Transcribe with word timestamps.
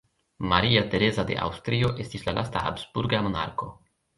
Maria 0.53 0.81
Tereza 0.93 1.25
de 1.27 1.37
Aŭstrio 1.47 1.91
estis 2.05 2.27
la 2.31 2.35
lasta 2.39 2.67
habsburga 2.71 3.25
monarko. 3.29 3.71